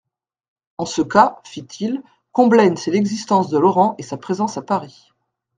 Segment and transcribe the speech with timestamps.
[0.79, 2.01] En ce cas, fit-il,
[2.31, 5.11] Combelaine sait l'existence de Laurent et sa présence à Paris.